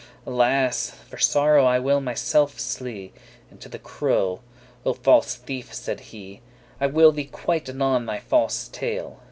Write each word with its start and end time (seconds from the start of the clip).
Alas! 0.25 0.89
for 0.89 1.19
sorrow 1.19 1.63
I 1.63 1.77
will 1.77 2.01
myself 2.01 2.59
slee* 2.59 3.13
*slay 3.13 3.13
And 3.51 3.61
to 3.61 3.69
the 3.69 3.77
crow, 3.77 4.41
"O 4.83 4.93
false 4.93 5.35
thief," 5.35 5.75
said 5.75 5.99
he, 6.09 6.41
"I 6.79 6.87
will 6.87 7.11
thee 7.11 7.25
quite 7.25 7.69
anon 7.69 8.07
thy 8.07 8.17
false 8.17 8.67
tale. 8.69 9.19